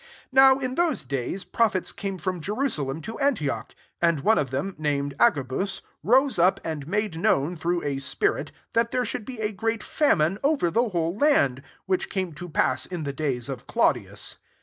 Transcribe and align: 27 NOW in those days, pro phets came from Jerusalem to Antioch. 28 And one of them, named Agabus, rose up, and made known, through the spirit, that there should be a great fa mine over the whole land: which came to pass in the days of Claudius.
27 0.33 0.33
NOW 0.57 0.65
in 0.65 0.73
those 0.73 1.05
days, 1.05 1.45
pro 1.45 1.67
phets 1.69 1.95
came 1.95 2.17
from 2.17 2.41
Jerusalem 2.41 3.01
to 3.01 3.19
Antioch. 3.19 3.75
28 3.99 4.09
And 4.09 4.19
one 4.25 4.39
of 4.39 4.49
them, 4.49 4.73
named 4.79 5.13
Agabus, 5.19 5.83
rose 6.01 6.39
up, 6.39 6.59
and 6.63 6.87
made 6.87 7.19
known, 7.19 7.55
through 7.55 7.81
the 7.81 7.99
spirit, 7.99 8.51
that 8.73 8.89
there 8.89 9.05
should 9.05 9.25
be 9.25 9.39
a 9.41 9.51
great 9.51 9.83
fa 9.83 10.15
mine 10.15 10.39
over 10.43 10.71
the 10.71 10.89
whole 10.89 11.15
land: 11.15 11.61
which 11.85 12.09
came 12.09 12.33
to 12.33 12.49
pass 12.49 12.87
in 12.87 13.03
the 13.03 13.13
days 13.13 13.47
of 13.47 13.67
Claudius. 13.67 14.37